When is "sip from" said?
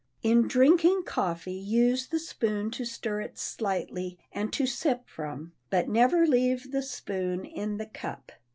4.65-5.51